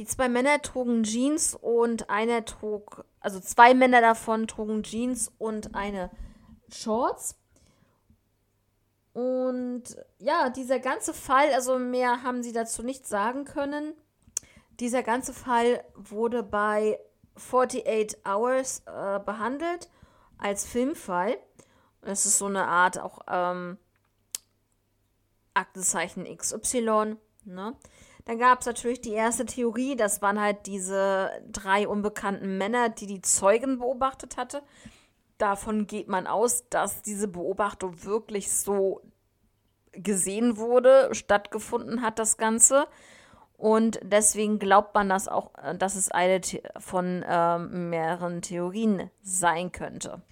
[0.00, 5.74] Die zwei Männer trugen Jeans und einer trug, also zwei Männer davon trugen Jeans und
[5.74, 6.10] eine
[6.72, 7.36] Shorts.
[9.12, 9.82] Und
[10.16, 13.92] ja, dieser ganze Fall, also mehr haben sie dazu nicht sagen können.
[14.78, 16.98] Dieser ganze Fall wurde bei
[17.36, 19.90] 48 Hours äh, behandelt
[20.38, 21.36] als Filmfall.
[22.00, 23.76] Das ist so eine Art auch ähm,
[25.52, 27.16] Aktenzeichen XY.
[27.44, 27.76] Ne?
[28.24, 33.06] Dann gab es natürlich die erste Theorie, das waren halt diese drei unbekannten Männer, die
[33.06, 34.62] die Zeugen beobachtet hatte.
[35.38, 39.00] Davon geht man aus, dass diese Beobachtung wirklich so
[39.92, 42.86] gesehen wurde, stattgefunden hat, das Ganze.
[43.56, 46.40] Und deswegen glaubt man das auch, dass es eine
[46.78, 50.22] von äh, mehreren Theorien sein könnte.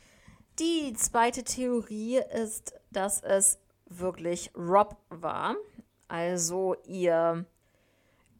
[0.58, 5.56] Die zweite Theorie ist, dass es wirklich Rob war,
[6.08, 7.44] also ihr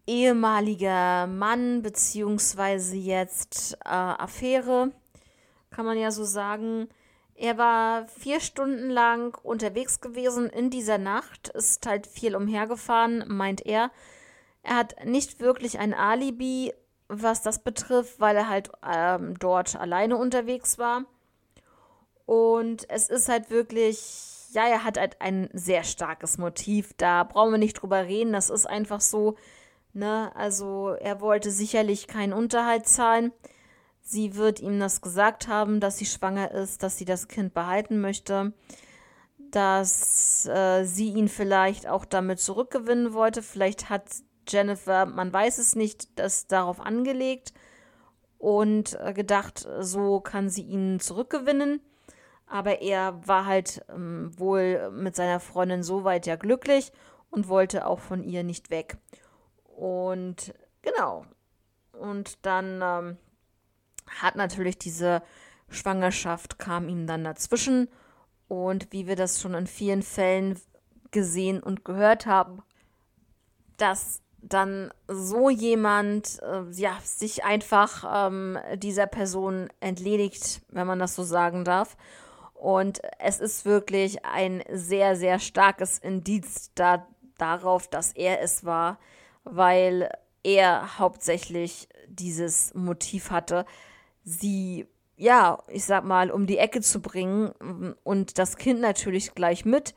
[0.09, 4.91] ehemaliger Mann, beziehungsweise jetzt äh, Affäre,
[5.71, 6.89] kann man ja so sagen.
[7.35, 13.65] Er war vier Stunden lang unterwegs gewesen in dieser Nacht, ist halt viel umhergefahren, meint
[13.65, 13.91] er.
[14.63, 16.73] Er hat nicht wirklich ein Alibi,
[17.09, 21.05] was das betrifft, weil er halt ähm, dort alleine unterwegs war.
[22.27, 24.01] Und es ist halt wirklich,
[24.53, 26.93] ja, er hat halt ein sehr starkes Motiv.
[26.97, 28.33] Da brauchen wir nicht drüber reden.
[28.33, 29.37] Das ist einfach so,
[29.93, 30.31] Ne?
[30.35, 33.33] Also er wollte sicherlich keinen Unterhalt zahlen.
[34.01, 38.01] Sie wird ihm das gesagt haben, dass sie schwanger ist, dass sie das Kind behalten
[38.01, 38.55] möchte,
[39.51, 43.43] dass äh, sie ihn vielleicht auch damit zurückgewinnen wollte.
[43.43, 44.05] Vielleicht hat
[44.49, 47.53] Jennifer, man weiß es nicht, das darauf angelegt
[48.39, 51.81] und äh, gedacht, so kann sie ihn zurückgewinnen.
[52.47, 56.93] Aber er war halt ähm, wohl mit seiner Freundin so weit ja glücklich
[57.31, 58.97] und wollte auch von ihr nicht weg.
[59.79, 61.25] Und genau.
[61.93, 63.17] Und dann ähm,
[64.21, 65.23] hat natürlich diese
[65.69, 67.89] Schwangerschaft kam ihm dann dazwischen.
[68.49, 70.59] Und wie wir das schon in vielen Fällen
[71.13, 72.63] gesehen und gehört haben,
[73.77, 81.15] dass dann so jemand äh, ja sich einfach ähm, dieser Person entledigt, wenn man das
[81.15, 81.97] so sagen darf.
[82.55, 88.99] Und es ist wirklich ein sehr, sehr starkes Indiz da, darauf, dass er es war,
[89.51, 90.11] weil
[90.43, 93.65] er hauptsächlich dieses Motiv hatte,
[94.25, 99.65] sie, ja, ich sag mal, um die Ecke zu bringen und das Kind natürlich gleich
[99.65, 99.95] mit.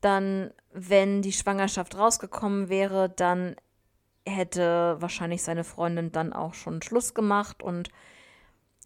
[0.00, 3.56] Dann, wenn die Schwangerschaft rausgekommen wäre, dann
[4.26, 7.90] hätte wahrscheinlich seine Freundin dann auch schon Schluss gemacht und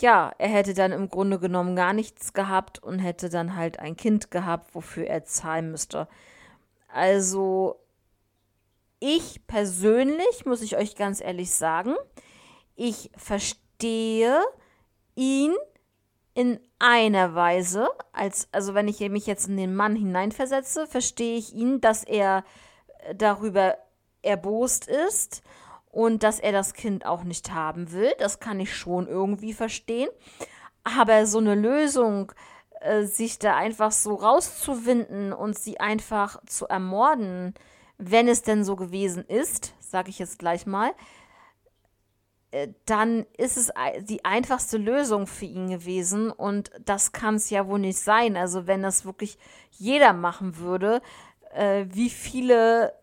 [0.00, 3.96] ja, er hätte dann im Grunde genommen gar nichts gehabt und hätte dann halt ein
[3.96, 6.08] Kind gehabt, wofür er zahlen müsste.
[6.88, 7.76] Also
[9.00, 11.96] ich persönlich, muss ich euch ganz ehrlich sagen,
[12.76, 14.40] ich verstehe
[15.14, 15.54] ihn
[16.34, 21.52] in einer Weise, als, also wenn ich mich jetzt in den Mann hineinversetze, verstehe ich
[21.52, 22.44] ihn, dass er
[23.14, 23.76] darüber
[24.22, 25.42] erbost ist
[25.90, 28.12] und dass er das Kind auch nicht haben will.
[28.18, 30.08] Das kann ich schon irgendwie verstehen.
[30.84, 32.32] Aber so eine Lösung,
[32.80, 37.54] äh, sich da einfach so rauszuwinden und sie einfach zu ermorden,
[38.00, 40.92] wenn es denn so gewesen ist, sage ich jetzt gleich mal,
[42.50, 47.66] äh, dann ist es die einfachste Lösung für ihn gewesen und das kann es ja
[47.68, 48.36] wohl nicht sein.
[48.36, 49.38] Also wenn das wirklich
[49.70, 51.02] jeder machen würde,
[51.52, 52.94] äh, wie viele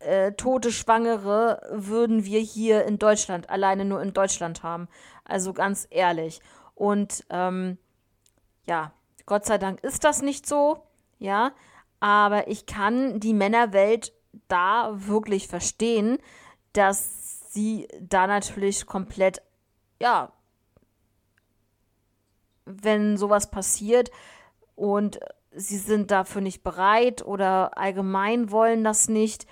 [0.00, 4.88] äh, tote Schwangere würden wir hier in Deutschland, alleine nur in Deutschland haben?
[5.24, 6.40] Also ganz ehrlich.
[6.74, 7.78] Und ähm,
[8.66, 8.92] ja,
[9.24, 10.82] Gott sei Dank ist das nicht so,
[11.18, 11.52] ja,
[12.00, 14.12] aber ich kann die Männerwelt
[14.48, 16.18] da wirklich verstehen,
[16.72, 19.42] dass sie da natürlich komplett,
[20.00, 20.32] ja,
[22.64, 24.10] wenn sowas passiert
[24.74, 29.46] und sie sind dafür nicht bereit oder allgemein wollen das nicht,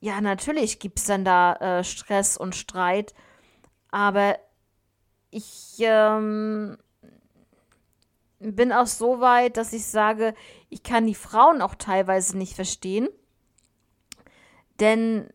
[0.00, 3.14] ja, natürlich gibt es dann da äh, Stress und Streit,
[3.90, 4.38] aber
[5.30, 6.78] ich ähm,
[8.38, 10.34] bin auch so weit, dass ich sage,
[10.70, 13.08] ich kann die Frauen auch teilweise nicht verstehen,
[14.80, 15.28] denn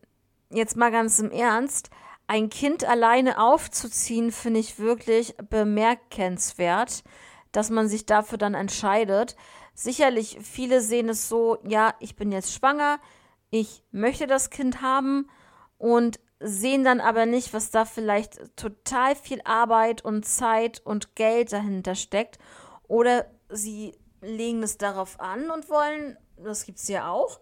[0.50, 1.90] jetzt mal ganz im Ernst,
[2.26, 7.04] ein Kind alleine aufzuziehen, finde ich wirklich bemerkenswert,
[7.52, 9.36] dass man sich dafür dann entscheidet.
[9.74, 12.98] Sicherlich, viele sehen es so, ja, ich bin jetzt schwanger,
[13.50, 15.28] ich möchte das Kind haben
[15.78, 21.52] und sehen dann aber nicht, was da vielleicht total viel Arbeit und Zeit und Geld
[21.52, 22.38] dahinter steckt.
[22.88, 27.40] Oder sie legen es darauf an und wollen, das gibt es ja auch,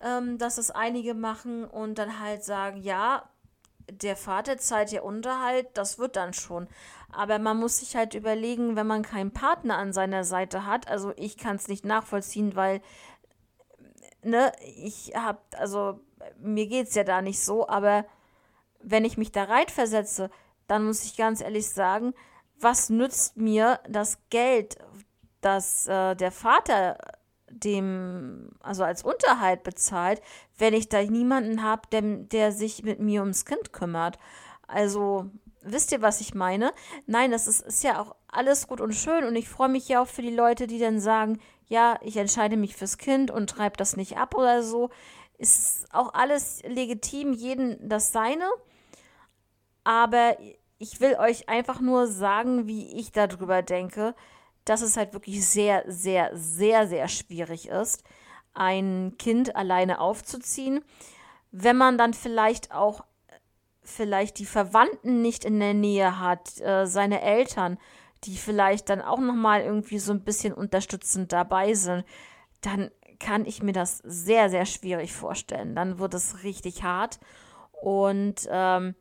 [0.00, 3.28] ähm, dass es einige machen und dann halt sagen, ja,
[3.90, 6.68] der Vater zahlt ja Unterhalt, das wird dann schon.
[7.12, 11.12] Aber man muss sich halt überlegen, wenn man keinen Partner an seiner Seite hat, also
[11.16, 12.80] ich kann es nicht nachvollziehen, weil,
[14.22, 16.00] ne, ich hab, also
[16.38, 18.04] mir geht es ja da nicht so, aber
[18.82, 20.30] wenn ich mich da reinversetze,
[20.66, 22.14] dann muss ich ganz ehrlich sagen,
[22.58, 24.78] was nützt mir das Geld,
[25.40, 26.98] das äh, der Vater
[27.50, 30.22] dem, also als Unterhalt bezahlt,
[30.56, 34.18] wenn ich da niemanden habe, der, der sich mit mir ums Kind kümmert.
[34.66, 35.26] Also,
[35.62, 36.72] wisst ihr, was ich meine?
[37.06, 40.00] Nein, das ist, ist ja auch alles gut und schön und ich freue mich ja
[40.02, 43.76] auch für die Leute, die dann sagen, ja, ich entscheide mich fürs Kind und treibe
[43.76, 44.90] das nicht ab oder so.
[45.38, 48.48] Ist auch alles legitim, jeden das seine.
[49.84, 50.36] Aber
[50.78, 54.14] ich will euch einfach nur sagen, wie ich darüber denke
[54.64, 58.04] dass es halt wirklich sehr, sehr, sehr, sehr schwierig ist.
[58.52, 60.84] ein Kind alleine aufzuziehen.
[61.52, 63.04] Wenn man dann vielleicht auch
[63.82, 67.78] vielleicht die Verwandten nicht in der Nähe hat, äh, seine Eltern,
[68.24, 72.04] die vielleicht dann auch noch mal irgendwie so ein bisschen unterstützend dabei sind,
[72.60, 75.74] dann kann ich mir das sehr sehr schwierig vorstellen.
[75.74, 77.18] Dann wird es richtig hart
[77.72, 78.94] und ähm,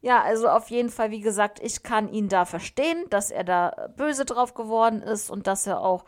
[0.00, 3.88] Ja, also auf jeden Fall, wie gesagt, ich kann ihn da verstehen, dass er da
[3.96, 6.04] böse drauf geworden ist und dass er auch,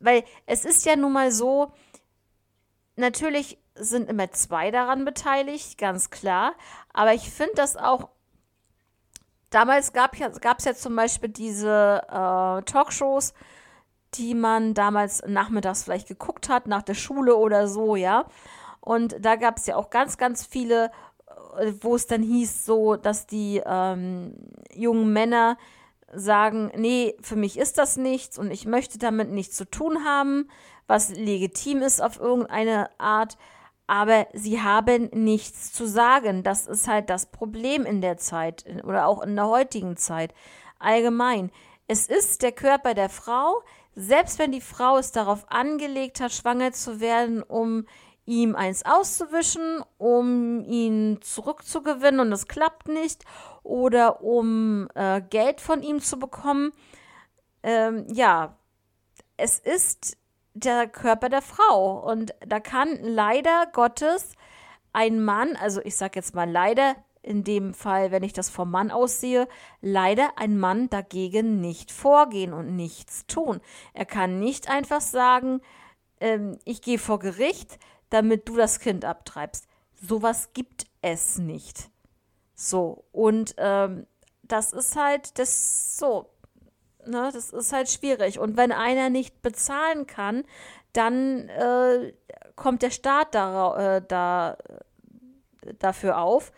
[0.00, 1.72] weil es ist ja nun mal so,
[2.96, 6.54] natürlich sind immer zwei daran beteiligt, ganz klar,
[6.92, 8.08] aber ich finde das auch
[9.54, 13.34] damals gab es ja zum Beispiel diese äh, Talkshows,
[14.14, 18.26] die man damals nachmittags vielleicht geguckt hat, nach der Schule oder so, ja.
[18.80, 20.90] Und da gab es ja auch ganz, ganz viele,
[21.58, 24.34] äh, wo es dann hieß, so, dass die ähm,
[24.72, 25.56] jungen Männer
[26.12, 30.48] sagen, nee, für mich ist das nichts und ich möchte damit nichts zu tun haben,
[30.86, 33.36] was legitim ist auf irgendeine Art
[33.86, 36.42] aber sie haben nichts zu sagen.
[36.42, 40.34] Das ist halt das Problem in der Zeit oder auch in der heutigen Zeit.
[40.78, 41.50] Allgemein.
[41.86, 43.62] Es ist der Körper der Frau,
[43.94, 47.86] selbst wenn die Frau es darauf angelegt hat, schwanger zu werden, um
[48.26, 53.24] ihm eins auszuwischen, um ihn zurückzugewinnen und es klappt nicht,
[53.62, 56.72] oder um äh, Geld von ihm zu bekommen.
[57.62, 58.56] Ähm, ja,
[59.36, 60.16] es ist
[60.54, 62.10] der Körper der Frau.
[62.10, 64.32] Und da kann leider Gottes
[64.92, 68.70] ein Mann, also ich sage jetzt mal leider, in dem Fall, wenn ich das vom
[68.70, 69.48] Mann aussehe,
[69.80, 73.60] leider ein Mann dagegen nicht vorgehen und nichts tun.
[73.94, 75.60] Er kann nicht einfach sagen,
[76.20, 77.78] ähm, ich gehe vor Gericht,
[78.10, 79.66] damit du das Kind abtreibst.
[79.94, 81.90] Sowas gibt es nicht.
[82.54, 84.06] So, und ähm,
[84.42, 86.30] das ist halt das so.
[87.06, 88.38] Ne, das ist halt schwierig.
[88.38, 90.44] Und wenn einer nicht bezahlen kann,
[90.92, 92.12] dann äh,
[92.56, 94.56] kommt der Staat da, äh, da,
[95.78, 96.52] dafür auf.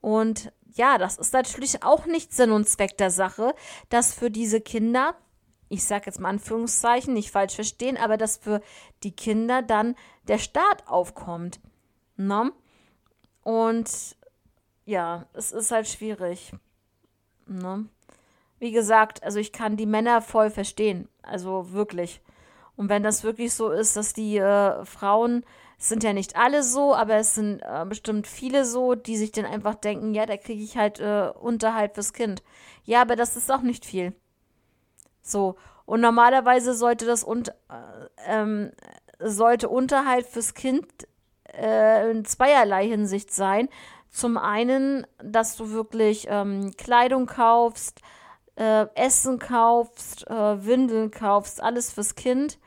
[0.00, 3.54] Und ja, das ist natürlich auch nicht Sinn und Zweck der Sache,
[3.88, 5.14] dass für diese Kinder,
[5.68, 8.60] ich sage jetzt mal Anführungszeichen, nicht falsch verstehen, aber dass für
[9.02, 9.94] die Kinder dann
[10.28, 11.60] der Staat aufkommt.
[12.16, 12.52] Ne?
[13.42, 14.16] Und
[14.84, 16.52] ja, es ist halt schwierig.
[17.46, 17.88] Ne?
[18.58, 21.08] Wie gesagt, also ich kann die Männer voll verstehen.
[21.22, 22.20] Also wirklich.
[22.76, 25.44] Und wenn das wirklich so ist, dass die äh, Frauen,
[25.78, 29.32] es sind ja nicht alle so, aber es sind äh, bestimmt viele so, die sich
[29.32, 32.42] dann einfach denken, ja, da kriege ich halt äh, Unterhalt fürs Kind.
[32.84, 34.14] Ja, aber das ist auch nicht viel.
[35.22, 35.56] So.
[35.84, 37.52] Und normalerweise sollte das und, äh,
[38.26, 38.72] ähm,
[39.18, 40.86] sollte Unterhalt fürs Kind
[41.52, 43.68] äh, in zweierlei Hinsicht sein.
[44.10, 48.00] Zum einen, dass du wirklich ähm, Kleidung kaufst,
[48.56, 52.58] äh, Essen kaufst, äh, Windeln kaufst, alles fürs Kind.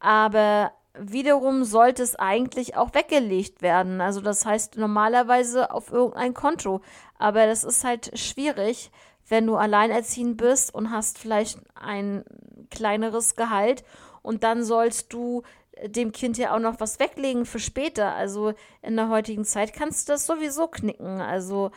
[0.00, 4.00] Aber wiederum sollte es eigentlich auch weggelegt werden.
[4.00, 6.80] Also das heißt normalerweise auf irgendein Konto.
[7.18, 8.90] Aber das ist halt schwierig,
[9.28, 12.24] wenn du alleinerziehend bist und hast vielleicht ein
[12.70, 13.84] kleineres Gehalt
[14.22, 15.42] und dann sollst du
[15.84, 18.14] dem Kind ja auch noch was weglegen für später.
[18.14, 21.20] Also in der heutigen Zeit kannst du das sowieso knicken.
[21.20, 21.70] Also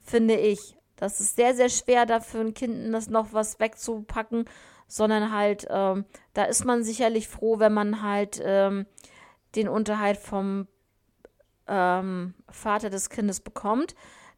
[0.00, 0.77] finde ich.
[0.98, 4.44] Das ist sehr, sehr schwer, da für ein Kind das noch was wegzupacken,
[4.88, 8.86] sondern halt, ähm, da ist man sicherlich froh, wenn man halt ähm,
[9.54, 10.66] den Unterhalt vom
[11.68, 13.94] ähm, Vater des Kindes bekommt,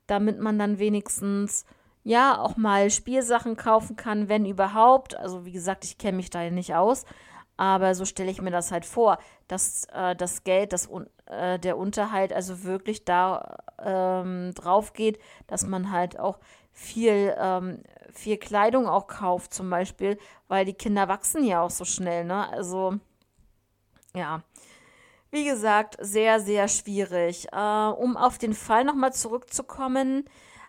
[0.07, 1.65] damit man dann wenigstens
[2.03, 5.17] ja auch mal Spielsachen kaufen kann, wenn überhaupt.
[5.17, 7.05] Also wie gesagt, ich kenne mich da ja nicht aus,
[7.57, 10.89] aber so stelle ich mir das halt vor, dass äh, das Geld, das
[11.31, 16.39] äh, der Unterhalt also wirklich da ähm, drauf geht, dass man halt auch
[16.72, 20.18] viel, ähm, viel Kleidung auch kauft, zum Beispiel,
[20.49, 22.49] weil die Kinder wachsen ja auch so schnell, ne?
[22.51, 22.95] Also,
[24.14, 24.43] ja.
[25.31, 27.47] Wie gesagt, sehr, sehr schwierig.
[27.53, 30.24] Äh, um auf den Fall nochmal zurückzukommen,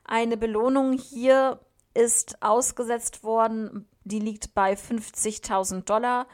[0.05, 1.59] eine Belohnung hier
[1.93, 6.27] ist ausgesetzt worden, die liegt bei 50.000 Dollar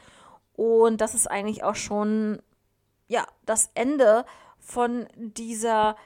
[0.54, 2.42] Und das ist eigentlich auch schon,
[3.08, 4.24] ja, das Ende
[4.58, 5.96] von dieser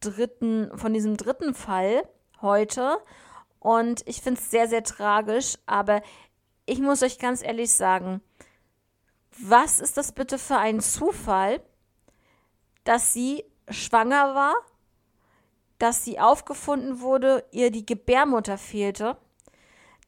[0.00, 2.08] dritten, von diesem dritten Fall
[2.40, 2.98] heute.
[3.58, 6.02] Und ich finde es sehr, sehr tragisch, aber
[6.66, 8.22] ich muss euch ganz ehrlich sagen,
[9.38, 11.62] was ist das bitte für ein Zufall,
[12.84, 14.54] dass sie schwanger war,
[15.78, 19.16] dass sie aufgefunden wurde, ihr die Gebärmutter fehlte,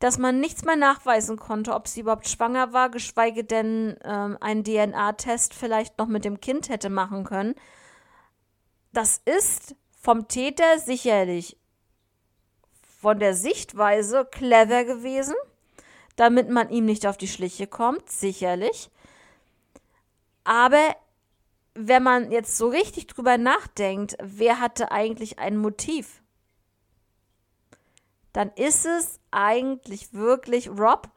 [0.03, 4.64] dass man nichts mehr nachweisen konnte, ob sie überhaupt schwanger war, geschweige denn ähm, einen
[4.64, 7.55] DNA-Test vielleicht noch mit dem Kind hätte machen können.
[8.92, 11.57] Das ist vom Täter sicherlich
[13.00, 15.36] von der Sichtweise clever gewesen,
[16.16, 18.90] damit man ihm nicht auf die Schliche kommt, sicherlich.
[20.42, 20.96] Aber
[21.74, 26.21] wenn man jetzt so richtig drüber nachdenkt, wer hatte eigentlich ein Motiv?
[28.32, 31.10] Dann ist es eigentlich wirklich Rob,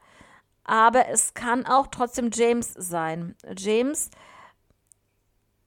[0.64, 3.36] aber es kann auch trotzdem James sein.
[3.56, 4.10] James,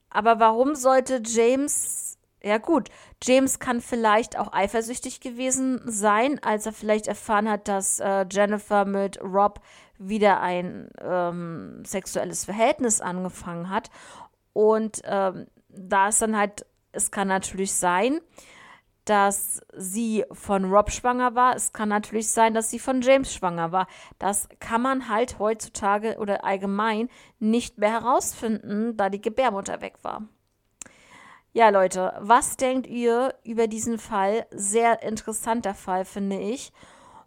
[0.10, 2.90] aber warum sollte James, ja gut,
[3.24, 8.86] James kann vielleicht auch eifersüchtig gewesen sein, als er vielleicht erfahren hat, dass äh, Jennifer
[8.86, 9.62] mit Rob
[9.98, 13.92] wieder ein ähm, sexuelles Verhältnis angefangen hat.
[14.54, 18.20] Und ähm, da ist dann halt, es kann natürlich sein,
[19.10, 21.56] dass sie von Rob schwanger war.
[21.56, 23.88] Es kann natürlich sein, dass sie von James schwanger war.
[24.20, 30.22] Das kann man halt heutzutage oder allgemein nicht mehr herausfinden, da die Gebärmutter weg war.
[31.54, 34.46] Ja, Leute, was denkt ihr über diesen Fall?
[34.52, 36.72] Sehr interessanter Fall, finde ich.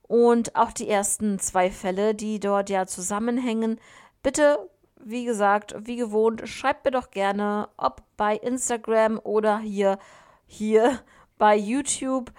[0.03, 3.80] Und auch die ersten zwei Fälle, die dort ja zusammenhängen.
[4.22, 4.70] Bitte,
[5.01, 9.99] wie gesagt, wie gewohnt, schreibt mir doch gerne, ob bei Instagram oder hier,
[10.47, 11.01] hier
[11.43, 12.30] bei YouTube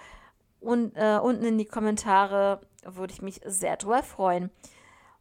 [0.60, 2.62] und äh, unten in die Kommentare.
[2.86, 4.50] Würde ich mich sehr drüber freuen.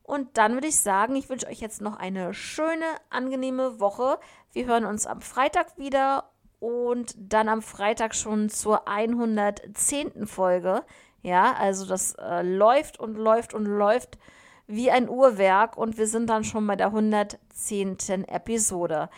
[0.04, 4.20] Und dann würde ich sagen, ich wünsche euch jetzt noch eine schöne, angenehme Woche.
[4.54, 6.30] Wir hören uns am Freitag wieder
[6.62, 10.28] und dann am Freitag schon zur 110.
[10.28, 10.86] Folge.
[11.22, 14.18] Ja, also das äh, läuft und läuft und läuft
[14.66, 17.98] wie ein Uhrwerk und wir sind dann schon bei der 110.
[18.30, 19.10] Episode.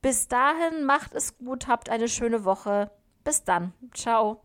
[0.00, 2.90] Bis dahin macht es gut, habt eine schöne Woche.
[3.24, 3.72] Bis dann.
[3.94, 4.42] Ciao.